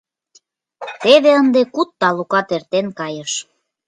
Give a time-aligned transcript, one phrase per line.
[1.01, 3.31] Теве ынде куд талукат эртен кайыш…